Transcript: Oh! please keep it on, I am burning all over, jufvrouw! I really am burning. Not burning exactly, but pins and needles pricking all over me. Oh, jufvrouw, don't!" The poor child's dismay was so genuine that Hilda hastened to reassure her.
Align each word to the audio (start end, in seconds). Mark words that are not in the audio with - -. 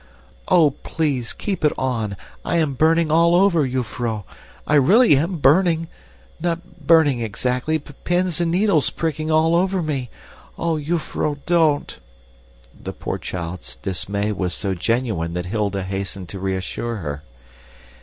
Oh! 0.47 0.71
please 0.71 1.31
keep 1.31 1.63
it 1.63 1.73
on, 1.77 2.17
I 2.43 2.57
am 2.57 2.73
burning 2.73 3.11
all 3.11 3.35
over, 3.35 3.67
jufvrouw! 3.67 4.23
I 4.65 4.73
really 4.73 5.15
am 5.15 5.37
burning. 5.37 5.89
Not 6.39 6.87
burning 6.87 7.21
exactly, 7.21 7.77
but 7.77 8.03
pins 8.03 8.41
and 8.41 8.49
needles 8.49 8.89
pricking 8.89 9.29
all 9.29 9.53
over 9.55 9.83
me. 9.83 10.09
Oh, 10.57 10.75
jufvrouw, 10.79 11.37
don't!" 11.45 11.99
The 12.73 12.93
poor 12.93 13.19
child's 13.19 13.75
dismay 13.75 14.31
was 14.31 14.55
so 14.55 14.73
genuine 14.73 15.33
that 15.33 15.45
Hilda 15.45 15.83
hastened 15.83 16.29
to 16.29 16.39
reassure 16.39 16.95
her. 16.95 17.21